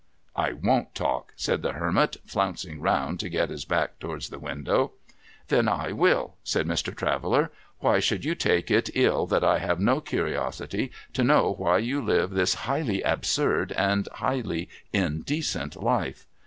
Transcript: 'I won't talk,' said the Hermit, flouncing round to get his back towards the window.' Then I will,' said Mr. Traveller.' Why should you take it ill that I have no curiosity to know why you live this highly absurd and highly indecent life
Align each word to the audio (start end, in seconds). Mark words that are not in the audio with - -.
'I 0.45 0.53
won't 0.53 0.95
talk,' 0.95 1.31
said 1.35 1.61
the 1.61 1.73
Hermit, 1.73 2.17
flouncing 2.25 2.81
round 2.81 3.19
to 3.19 3.29
get 3.29 3.51
his 3.51 3.65
back 3.65 3.99
towards 3.99 4.29
the 4.31 4.39
window.' 4.39 4.93
Then 5.49 5.67
I 5.69 5.91
will,' 5.91 6.33
said 6.43 6.65
Mr. 6.65 6.95
Traveller.' 6.95 7.51
Why 7.81 7.99
should 7.99 8.25
you 8.25 8.33
take 8.33 8.71
it 8.71 8.89
ill 8.95 9.27
that 9.27 9.43
I 9.43 9.59
have 9.59 9.79
no 9.79 10.01
curiosity 10.01 10.91
to 11.13 11.23
know 11.23 11.53
why 11.53 11.77
you 11.77 12.01
live 12.01 12.31
this 12.31 12.55
highly 12.65 13.03
absurd 13.03 13.73
and 13.73 14.07
highly 14.15 14.69
indecent 14.91 15.75
life 15.75 16.25